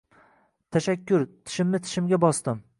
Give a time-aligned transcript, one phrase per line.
[0.77, 2.69] Tashakkur, tishimni tishimga bosdim